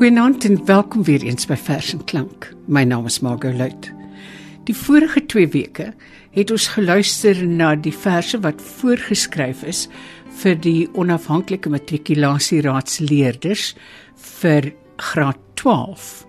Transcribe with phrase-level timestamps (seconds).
[0.00, 2.56] Goeienaand en welkom weer eens by Vers en Klank.
[2.64, 3.92] My naam is Margot Luit.
[4.64, 5.92] Die vorige 2 weke
[6.32, 9.92] het ons geluister na die verse wat voorgeskryf is
[10.40, 13.76] vir die onafhanklike matrikulasieraadleerders
[14.40, 14.72] vir
[15.10, 16.24] graad 12.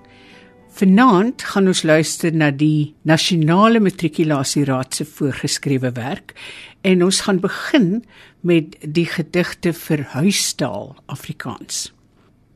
[0.81, 6.35] Vanaand gaan ons luister na die nasionale matrikulasieraad se voorgeskrewe werk
[6.83, 8.03] en ons gaan begin
[8.43, 11.95] met die gedigte vir huistaal Afrikaans.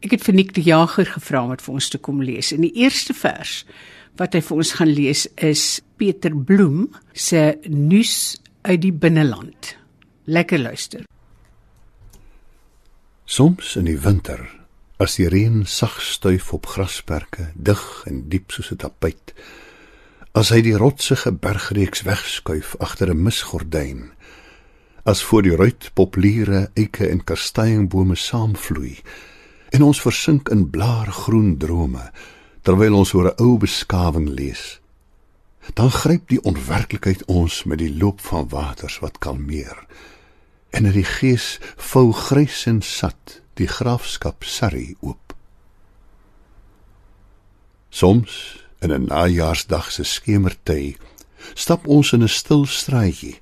[0.06, 2.52] Ek het vir Nick die Jager gevra om dit vir ons te kom lees.
[2.54, 3.64] In die eerste vers
[4.20, 5.64] wat hy vir ons gaan lees is
[5.98, 8.38] Pieter Bloem se nuus
[8.70, 9.74] uit die binneland.
[10.30, 11.08] Lekker luister.
[13.26, 14.46] Soms in die winter,
[15.02, 19.34] as die reën sag stuif op grasperke, dig en diep soos 'n tapuit,
[20.38, 24.12] as hy die rotsige bergreeks wegskuif agter 'n misgordyn,
[25.04, 29.02] as voor die ruit populiere eike en kasteienbome saamvloei,
[29.76, 32.08] en ons versink in blaargroen drome
[32.66, 34.80] terwyl ons oor 'n ou beskawing lees.
[35.74, 39.86] Dan gryp die onwerklikheid ons met die loop van waters wat kalmeer.
[40.70, 45.36] En in die gees vou grys en sat die graafskap Surrey oop.
[47.90, 50.98] Soms in 'n najaarsdag se skemertyd
[51.54, 53.40] stap ons in 'n stil straatjie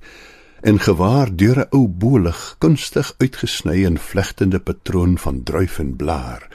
[0.64, 6.48] en gewaar deur 'n ou bolig kunstig uitgesny in vlegtende patroon van druif en blaar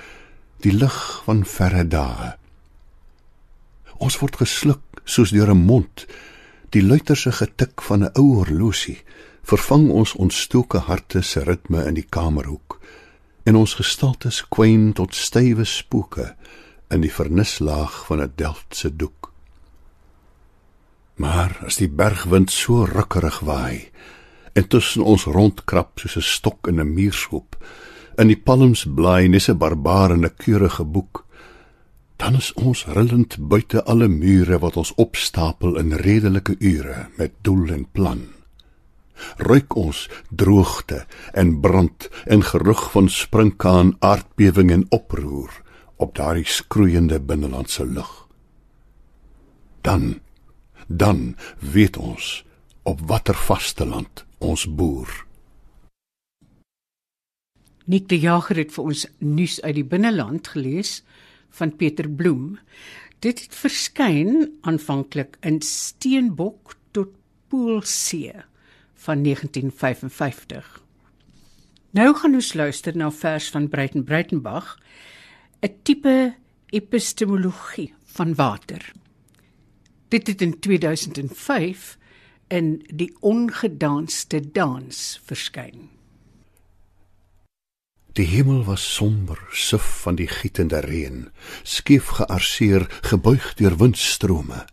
[0.65, 2.33] die lig van verre dae.
[3.97, 6.05] Ons word gesluk soos deur 'n mond.
[6.69, 9.03] Die luiterse getik van 'n ou horlosie
[9.43, 12.79] vervang ons ontstoke harte se ritme in die kamerhoek
[13.43, 16.35] en ons gestaltes kwyn tot stywe spooke
[16.89, 19.31] in die vernislaag van 'n delftse doek
[21.19, 23.89] Maar as die bergwind so rukkerig waai
[24.57, 27.55] en tussen ons rondkrap soos 'n stok in 'n muurshoop,
[28.17, 31.25] in die palms blaai nes 'n barbaar en 'n keurige boek,
[32.17, 37.69] dan is ons rillend buite alle mure wat ons opstapel in redelike ure met doel
[37.69, 38.21] en plan.
[39.37, 45.51] Ruik ons droogte en brand en gerug van sprinkaan, aardbewing en oproer
[45.95, 48.27] op daardie skroeiende binnelandse lug.
[49.81, 50.19] Dan
[50.89, 52.43] dan weet ons
[52.83, 55.25] op watter vasteland ons boer.
[57.85, 60.99] Nik die Jager het vir ons nuus uit die binneland gelees
[61.57, 62.57] van Pieter Bloem.
[63.21, 67.13] Dit het verskyn aanvanklik in Steenbok tot
[67.49, 68.45] Poolsee
[69.05, 70.81] van 1955.
[71.97, 74.77] Nou gaan ons luister na vers van Breiten Breitenbach,
[75.61, 76.35] 'n tipe
[76.69, 78.93] epistemologie van water.
[80.09, 81.97] Dit het in 2005
[82.47, 85.89] in die ongedanste dans verskyn.
[88.17, 91.27] Die hemel was somber, suf van die gietende reën,
[91.63, 94.65] skief gearseer, gebuig deur windstrome.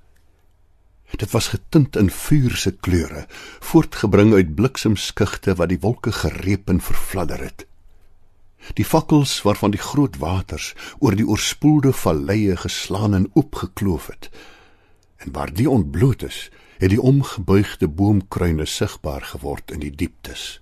[1.20, 3.26] Dit was getint in vuur se kleure,
[3.60, 7.66] voortgebring uit bliksemskugte wat die wolke gereep en vervladder het.
[8.74, 14.30] Die fakkels waarvan die groot waters oor die oorspoelde valleie geslaan en oopgekloof het,
[15.16, 20.60] en waar die ontbloot is, het die omgebuigde boomkruine sigbaar geword in die dieptes.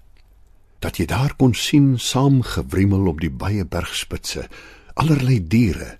[0.78, 4.47] Dat jy daar kon sien saamgewrimmel op die baie bergspitse,
[4.94, 5.97] allerlei diere,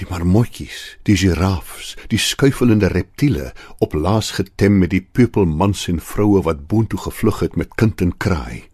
[0.00, 6.42] die marmotjies, die giraffes, die skuifelende reptiele op laas getem met die pupilmans en vroue
[6.48, 8.71] wat boontoe gevlug het met kind en kraai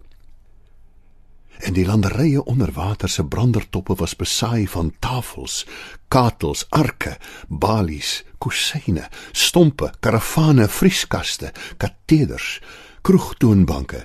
[1.67, 5.67] en die landerye onder water se brandertoppe was besaai van tafels,
[6.09, 7.17] katels, arke,
[7.49, 12.61] balies, kusyne, stompe, karavane, vrieskaste, kateders,
[13.03, 14.05] kroegtoonbanke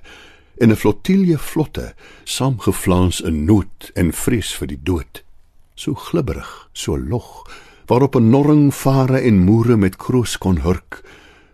[0.57, 1.93] en 'n flottilje vlotte
[2.23, 5.23] saamgeflans in nood en vrees vir die dood.
[5.75, 7.49] So glibberig, so log,
[7.87, 11.03] waarop 'n norring vare en moere met kroos kon hurk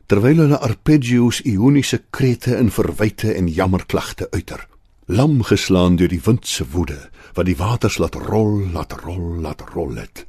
[0.10, 4.68] terwyl hulle arpeggios ioniese krete in verwyte en jammerklagte uiter
[5.10, 7.00] lam geslaan deur die wind se woede
[7.34, 10.26] wat die waters laat rol laat rol laat rol het.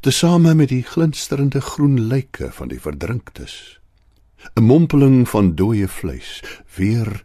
[0.00, 3.80] Tesame met die glinsterende groen lyke van die verdrinktes.
[4.56, 6.40] 'n mompeling van dooie vleis
[6.76, 7.22] weer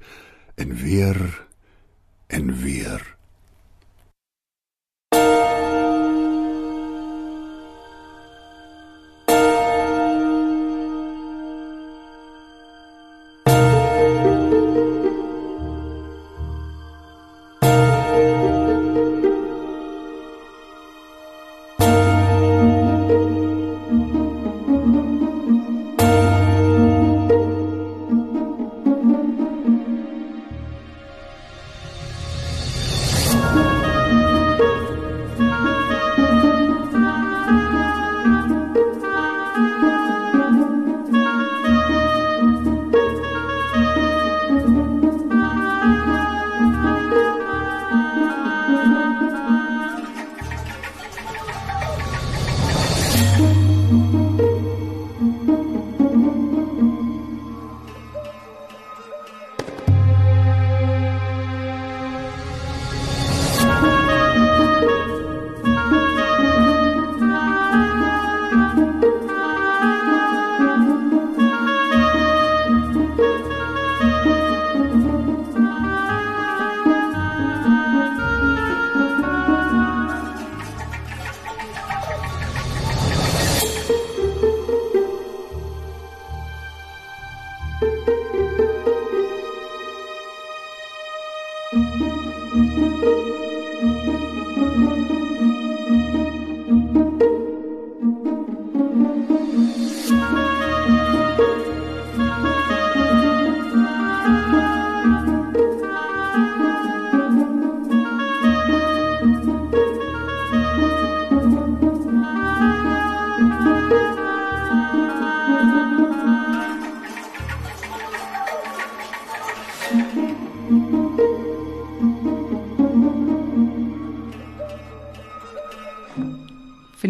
[0.55, 1.47] en weer
[2.27, 3.15] en weer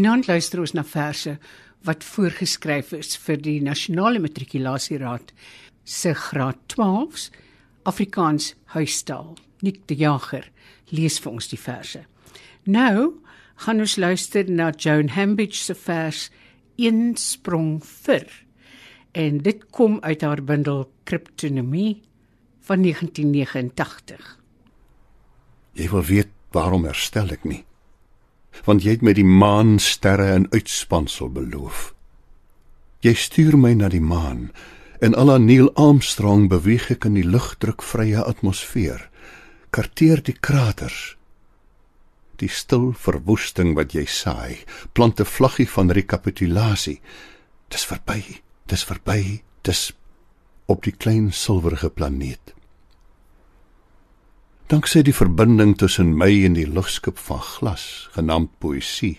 [0.02, 1.36] Vanaand luister ons na verse
[1.86, 5.30] wat voorgeskryf is vir die Nasionale Matrikulasieraad
[5.86, 7.28] se graad 12s
[7.86, 9.36] Afrikaans huistaal.
[9.62, 10.50] Nik die Jager
[10.90, 12.02] lees vir ons die verse.
[12.66, 13.22] Nou
[13.62, 16.32] gaan ons luister na Joan Hambidge se vers
[16.82, 18.26] Een sprong vir
[19.14, 22.00] en dit kom uit haar bundel Kryptonomie
[22.66, 24.38] van 1989.
[25.78, 27.68] Jy wil weet waarom herstel ek nie?
[28.66, 31.94] Want jy het my die maan, sterre en uitspansel beloof.
[33.02, 34.52] Jy stuur my na die maan
[35.02, 39.08] en al aan Neil Armstrong beweeg ek in die lugdrukvrye atmosfeer.
[39.74, 41.16] Karteer die kraters.
[42.38, 44.62] Die stil verwoesting wat jy saai,
[44.94, 47.02] plant 'n vlaggie van rekapitulasie.
[47.70, 49.94] Dis verby, dis verby, dis
[50.66, 52.54] op die klein silwerige planeet.
[54.72, 59.18] Danksy die verbinding tussen my en die lugskip van glas, genaamd poësie,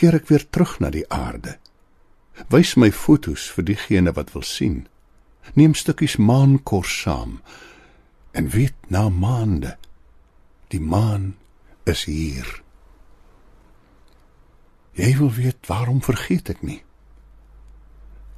[0.00, 1.58] keer ek weer terug na die aarde.
[2.48, 4.86] Wys my fotos vir diegene wat wil sien.
[5.60, 7.42] Neem stukkies maankors saam
[8.32, 9.74] en weet na maande
[10.72, 11.34] die maan
[11.84, 12.48] is hier.
[14.96, 16.80] Jy wil weet waarom vergeet ek nie?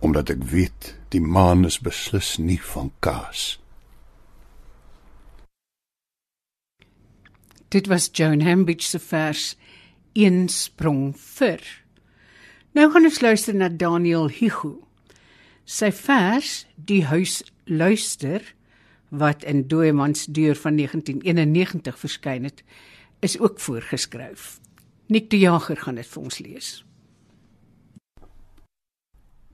[0.02, 3.60] Omdat ek weet die maan is beslis nie van kaas.
[7.68, 9.56] Dit was Joan Hambidge se vers
[10.12, 11.60] Een sprong vir.
[12.72, 14.88] Nou gaan ons luister na Daniel Hugo.
[15.68, 18.54] Sy vers Die huis luister
[19.08, 22.64] wat in Doemans deur van 1991 verskyn het,
[23.20, 24.60] is ook voorgeskryf.
[25.06, 26.72] Nik die Jager gaan dit vir ons lees.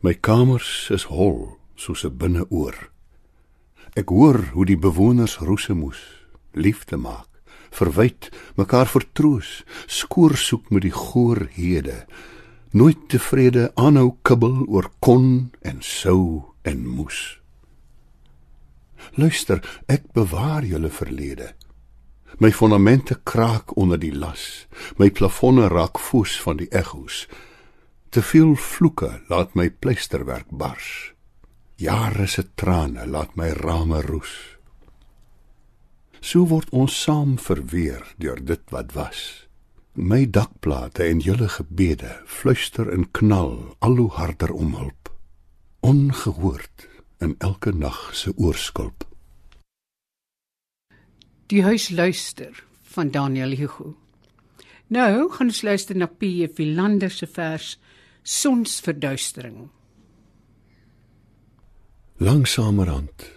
[0.00, 2.90] My kamers is hol soos 'n binneoor.
[3.94, 7.33] Ek hoor hoe die bewoners roesemoes liefde maak
[7.78, 12.04] verwyd, mekaar vertroos, skoor soek met die goorhede,
[12.74, 17.20] nooit tevrede aanhou kibbel oor kon en sou en moes.
[19.20, 21.52] Luister, ek bewaar julle verlede.
[22.42, 24.66] My fondamente kraak onder die las,
[24.98, 27.26] my plafonne raak foos van die ekko's.
[28.10, 31.12] Te veel vloeke laat my pleisterwerk bars.
[31.78, 34.53] Jare se trane laat my rame roes.
[36.24, 39.18] So word ons saam verweer deur dit wat was.
[39.92, 45.10] My dakplate en julle gebede fluister en knal al hoe harder om hulp.
[45.84, 46.86] Ongehoord
[47.20, 49.04] in elke nag se oorskulp.
[51.52, 52.56] Die huis luister
[52.96, 53.92] van Daniel Hugo.
[54.88, 56.48] Nou gaan ons luister na P.J.
[56.56, 57.76] Philander se vers
[58.22, 59.68] Sonsverduistering.
[62.16, 63.33] Langsamerhand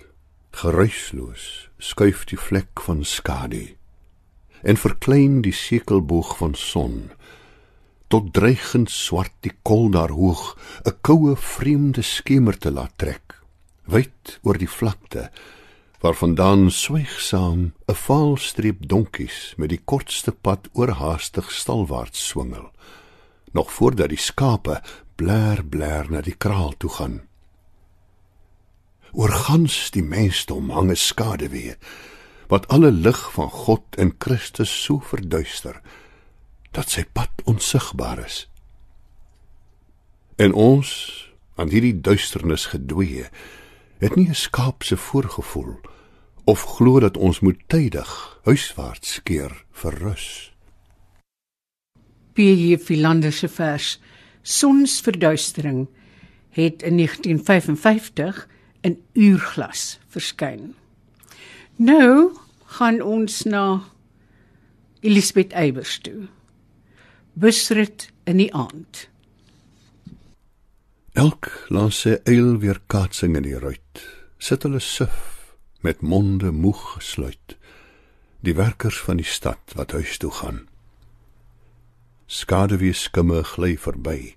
[0.58, 3.76] Geruisloos skuif die vlek van skadu
[4.66, 6.96] en verklein die sekelboog van son.
[8.10, 13.38] Tot dreigend swart die kol daar hoog 'n koue vreemde skemer te laat trek
[13.86, 15.30] wyd oor die vlakte
[16.02, 22.72] waarvandaan swygsam 'n vaalstreep donkies met die kortste pad oorhaastig stalwaarts swingel
[23.54, 24.82] nog voordat die skape
[25.16, 27.27] blær blær na die kraal toe gaan
[29.12, 31.76] oor gans die mensdom hang 'n skaduwee
[32.48, 35.82] wat alle lig van God en Christus so verduister
[36.72, 38.48] dat sy pad onsigbaar is.
[40.38, 40.90] En ons
[41.56, 43.26] aan hierdie duisternis gedwee
[44.00, 45.80] het nie 'n skaapse voorgevoel
[46.46, 50.54] of glo dat ons moet tydig huiswaarts keer vir rus.
[52.34, 52.78] P.J.
[52.78, 54.00] Philander se vers
[54.42, 55.88] Sonsverduistering
[56.50, 58.48] het in 1955
[58.82, 60.76] in uurglas verskyn.
[61.78, 62.38] Nou
[62.78, 63.84] gaan ons na
[65.00, 66.28] Elisabeth Eybers toe.
[67.34, 69.08] Busrit in die aand.
[71.18, 74.02] Elk langs sy eil weer kaatsing in die ruit.
[74.38, 75.38] Sit hulle suf
[75.82, 77.56] met monde moeg gesluit.
[78.46, 80.66] Die werkers van die stad wat huis toe gaan.
[82.28, 84.36] Skaduwee skimme gly verby.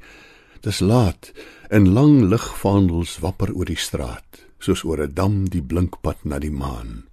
[0.60, 1.32] Dis laat
[1.68, 4.50] en lang ligvaandels wapper oor die straat.
[4.60, 7.04] soos oor 'n dam die blinkpad na die maan.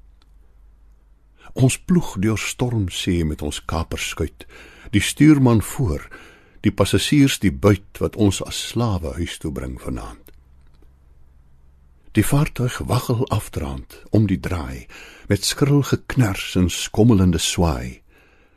[1.53, 4.45] Ons ploeg deur stormsee met ons kaperskuit,
[4.91, 6.09] die stuurman voor,
[6.61, 10.31] die passasiers die buit wat ons as slawe huis toe bring vanaand.
[12.11, 14.87] Die vaartuig waggel afdraand om die draai
[15.27, 18.01] met skril geknars en skommelende swaai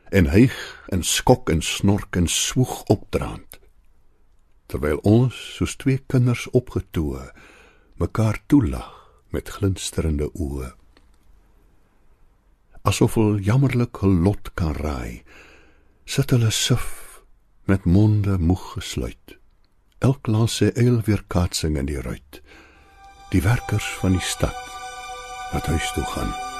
[0.09, 0.55] en hyg
[0.89, 3.50] en skok en snork en swoeg opdraand
[4.71, 7.27] terwyl ons soos twee kinders opgetoe
[8.01, 8.89] mekaar toelag
[9.35, 10.71] met glinsterende oë.
[12.87, 15.21] Asof hulle jammerlik hul lot kan raai
[16.11, 16.87] sit hulle suf
[17.69, 19.37] met monde moeg gesluit.
[20.01, 22.41] Elk langs sy eil weer kaatsing in die ruit.
[23.31, 24.57] Die werkers van die stad
[25.51, 26.50] wat huis toe gaan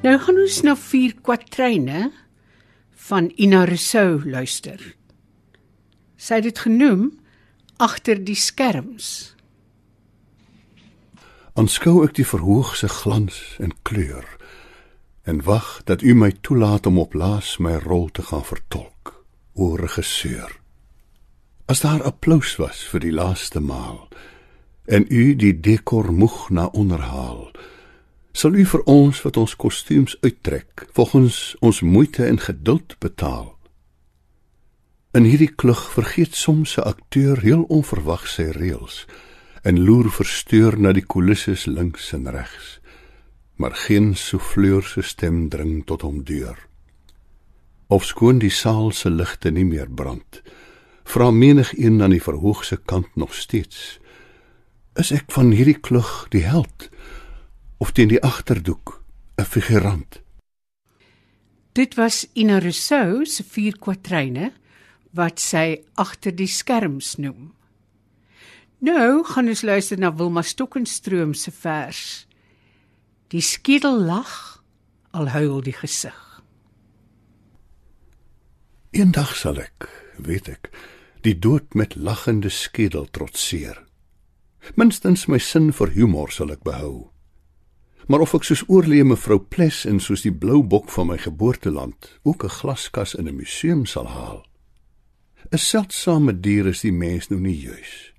[0.00, 2.06] Nou gaan ons na vier kwatryne
[3.10, 4.80] van Ina Rousseau luister.
[6.16, 7.10] Sy het dit genoem
[7.76, 9.34] agter die skerms.
[11.52, 14.24] Aanskou ek die verhoogse glans en kleur
[15.28, 19.12] en wag dat u my toelaat om op laas my rol te gaan vertolk,
[19.52, 20.48] o regisseur.
[21.68, 24.08] As daar applous was vir die laaste maal
[24.88, 27.52] en u die dekor moeg na onderhaal,
[28.32, 33.56] sal u vir ons wat ons kostuums uittrek volgens ons moeite en geduld betaal.
[35.10, 39.06] In hierdie klug vergeet soms 'n akteur heel onverwags sy reëls
[39.62, 42.78] en loer versteur na die kulisses links en regs.
[43.56, 46.58] Maar geen souffleur se stem dring tot hom deur.
[47.88, 50.42] Of skoon die saal se ligte nie meer brand,
[51.04, 53.98] vra menig een aan die verhoogse kant nog steeds:
[54.96, 56.88] Is ek van hierdie klug die held?
[57.80, 59.00] Of teen die agterdoek
[59.40, 60.20] 'n figurant.
[61.72, 64.52] Dit was Ina Rousseau se vier kwatryne
[65.10, 67.54] wat sy agter die skerms noem.
[68.80, 72.26] Nou gaan ons luister na Wilma Stokenstroom se vers.
[73.28, 74.62] Die skedel lag
[75.10, 76.42] al huil die gesig.
[78.90, 79.86] Eendag sal ek,
[80.18, 80.70] weet ek,
[81.22, 83.84] die dood met lagende skedel trotseer.
[84.74, 87.09] Minstens my sin vir humor sal ek behou.
[88.06, 92.10] Maar of ek soos oorlee mevrou Ples en soos die blou bok van my geboorteland
[92.22, 94.46] ook 'n glaskas in 'n museum sal haal.
[95.52, 98.12] 'n Seldsame dier is die mens nou nie juis.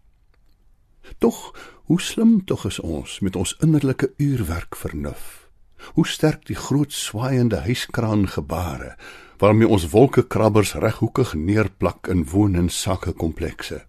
[1.18, 5.50] Tog, hoe slim tog is ons met ons innerlike uurwerk vernuf.
[5.94, 8.96] Hoe sterk die groot swaaiende huiskraan gebare
[9.38, 13.86] waarmee ons wolkekrabbers reghoekig neerplak in woon- en sakkekomplekse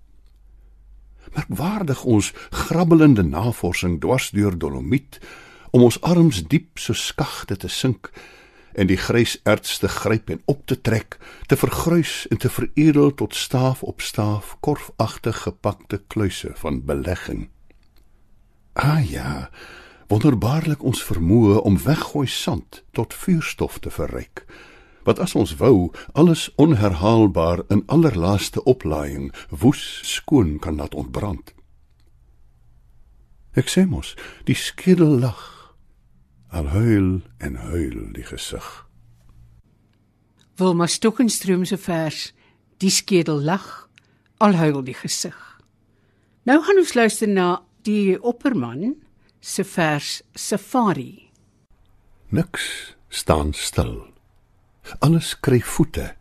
[1.34, 5.20] merkwaardig ons grabbelende navorsing dwars deur dolomiet
[5.72, 8.10] om ons arms diep so skagte te sink
[8.72, 13.34] en die gryserts te gryp en op te trek, te vergruis en te veredel tot
[13.36, 17.48] staaf op staaf korfagtig gepakte kluise van belegging.
[18.72, 19.50] Ah ja,
[20.08, 24.46] wonderbaarlik ons vermoë om weggooi sand tot vuurstof te verryk
[25.02, 31.54] wat as ons wou alles onherhaalbaar in allerlaaste oplaaiing woes skoon kan laat ontbrand.
[33.58, 34.14] Ek sê mos,
[34.48, 35.61] die skedel lag,
[36.52, 38.66] al huil en huil die gesig.
[40.60, 42.32] Wilma Stokenstroom se vers,
[42.78, 43.88] die skedel lag,
[44.36, 45.38] al huil die gesig.
[46.44, 48.98] Nou gaan ons luister na die opperman
[49.40, 51.30] se vers Safari.
[52.28, 54.02] Niks staan stil.
[55.00, 56.12] Alles kry voete.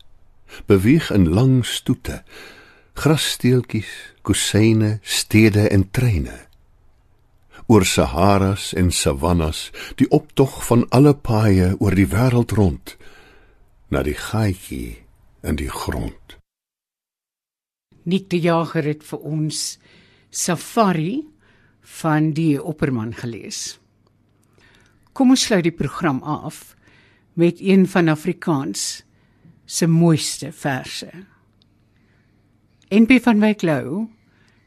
[0.68, 2.22] Beweeg in lang stoete.
[2.94, 3.92] Grassteeltjies,
[4.22, 6.51] kusyne, stede en treine.
[7.68, 12.96] Oor Saharas en savannas, die optog van alle paaie oor die wêreld rond
[13.92, 15.04] na die gaatjie
[15.44, 16.38] in die grond.
[18.08, 19.78] Nik die jager het vir ons
[20.32, 21.22] Safari
[22.02, 23.78] van die Opperman gelees.
[25.14, 26.72] Kom ons sluit die program af
[27.36, 29.04] met een van Afrikaans
[29.66, 31.12] se mooiste verse.
[32.92, 34.08] NP van Wyk Lou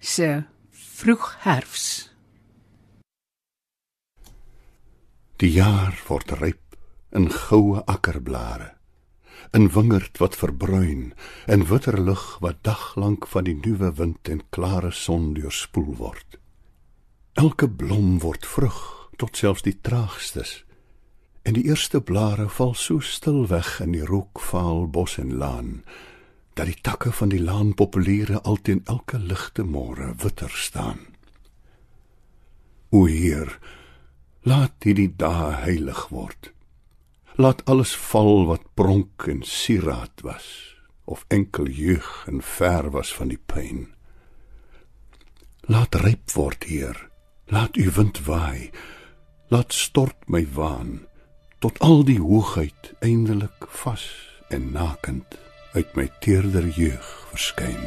[0.01, 2.14] se vroeg herfs.
[5.43, 6.77] Die jaar word ryp
[7.11, 8.69] in goue akkerblare,
[9.55, 11.13] in wingerd wat verbruin
[11.51, 16.39] en witter lug wat daglank van die nuwe wind en klare son deurspoel word.
[17.35, 18.79] Elke blom word vrug
[19.19, 20.61] tot selfs die traagstes
[21.43, 25.81] en die eerste blare val so stil weg in die rookvaal bos en laan
[26.55, 31.01] dat die takke van die laan populiere alteen elke ligte môre witter staan.
[32.95, 33.59] O Heer,
[34.45, 36.51] laat hierdie dae heilig word.
[37.41, 40.47] Laat alles val wat pronk en sieraad was
[41.05, 43.89] of enkel jeug en ver was van die pyn.
[45.69, 46.97] Laat ryp word, Heer.
[47.49, 48.71] Laat u wind waai.
[49.53, 51.05] Laat stort my waan
[51.65, 54.05] tot al die hoogheid eindelik vas
[54.53, 55.39] en nakend
[55.73, 57.81] uit my teerder jeug verskyn.